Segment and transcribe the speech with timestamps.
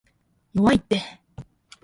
[0.55, 1.03] 弱いって